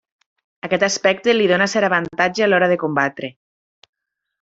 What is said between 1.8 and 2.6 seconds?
avantatge a